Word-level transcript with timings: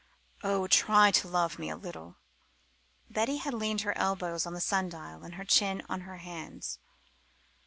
Oh, 0.43 0.65
try 0.65 1.11
to 1.11 1.27
love 1.27 1.59
me 1.59 1.69
a 1.69 1.75
little!" 1.75 2.15
Betty 3.07 3.37
had 3.37 3.53
leaned 3.53 3.81
her 3.81 3.95
elbows 3.95 4.47
on 4.47 4.53
the 4.55 4.59
sun 4.59 4.89
dial, 4.89 5.21
and 5.23 5.35
her 5.35 5.45
chin 5.45 5.83
on 5.89 6.01
her 6.01 6.17
hands. 6.17 6.79